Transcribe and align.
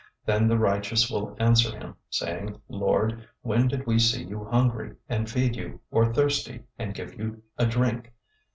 025:037 0.25 0.25
"Then 0.25 0.47
the 0.47 0.57
righteous 0.57 1.11
will 1.11 1.35
answer 1.39 1.77
him, 1.77 1.95
saying, 2.09 2.59
'Lord, 2.67 3.27
when 3.43 3.67
did 3.67 3.85
we 3.85 3.99
see 3.99 4.23
you 4.23 4.45
hungry, 4.45 4.95
and 5.07 5.29
feed 5.29 5.55
you; 5.55 5.79
or 5.91 6.11
thirsty, 6.11 6.63
and 6.79 6.95
give 6.95 7.19
you 7.19 7.43
a 7.59 7.67
drink? 7.67 8.11